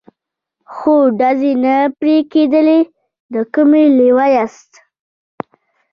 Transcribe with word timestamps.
خو 0.73 0.93
ډزې 1.19 1.53
نه 1.63 1.75
پرې 1.99 2.15
کېدلې، 2.31 2.79
د 3.33 3.35
کومې 3.53 3.83
لوا 3.97 4.25
یاست؟ 4.35 4.71